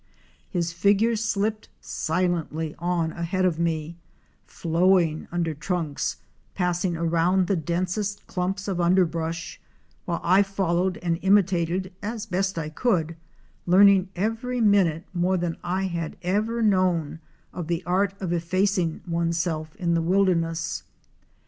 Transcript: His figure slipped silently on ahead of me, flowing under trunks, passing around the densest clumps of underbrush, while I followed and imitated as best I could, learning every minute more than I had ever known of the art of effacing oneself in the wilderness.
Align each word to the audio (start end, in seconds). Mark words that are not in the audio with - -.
His 0.49 0.73
figure 0.73 1.15
slipped 1.15 1.69
silently 1.79 2.73
on 2.79 3.11
ahead 3.11 3.45
of 3.45 3.59
me, 3.59 3.97
flowing 4.47 5.27
under 5.31 5.53
trunks, 5.53 6.17
passing 6.55 6.97
around 6.97 7.45
the 7.45 7.55
densest 7.55 8.25
clumps 8.25 8.67
of 8.67 8.81
underbrush, 8.81 9.61
while 10.05 10.19
I 10.23 10.41
followed 10.41 10.97
and 11.03 11.19
imitated 11.21 11.93
as 12.01 12.25
best 12.25 12.57
I 12.57 12.69
could, 12.69 13.15
learning 13.67 14.09
every 14.15 14.59
minute 14.59 15.03
more 15.13 15.37
than 15.37 15.57
I 15.63 15.83
had 15.83 16.17
ever 16.23 16.63
known 16.63 17.19
of 17.53 17.67
the 17.67 17.83
art 17.85 18.15
of 18.19 18.33
effacing 18.33 19.01
oneself 19.07 19.75
in 19.75 19.93
the 19.93 20.01
wilderness. 20.01 20.81